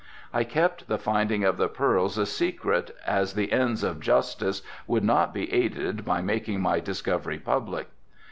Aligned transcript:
I 0.33 0.43
kept 0.43 0.87
the 0.87 0.97
finding 0.97 1.43
of 1.43 1.57
the 1.57 1.67
pearls 1.67 2.17
a 2.17 2.25
secret 2.25 2.95
as 3.05 3.35
the 3.35 3.51
ends 3.51 3.83
of 3.83 3.99
justice 3.99 4.63
would 4.87 5.03
not 5.03 5.31
be 5.31 5.53
aided 5.53 6.03
by 6.03 6.23
making 6.23 6.59
my 6.59 6.79
discovery 6.79 7.37
public. 7.37 7.87